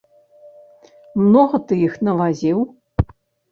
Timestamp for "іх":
1.91-2.01